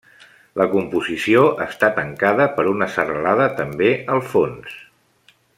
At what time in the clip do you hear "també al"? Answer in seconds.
3.63-4.27